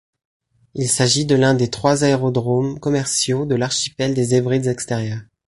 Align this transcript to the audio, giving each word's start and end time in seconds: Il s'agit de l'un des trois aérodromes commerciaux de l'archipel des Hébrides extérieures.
Il 0.73 0.89
s'agit 0.89 1.27
de 1.27 1.35
l'un 1.35 1.53
des 1.53 1.69
trois 1.69 2.03
aérodromes 2.03 2.79
commerciaux 2.79 3.45
de 3.45 3.53
l'archipel 3.53 4.15
des 4.15 4.33
Hébrides 4.33 4.65
extérieures. 4.65 5.21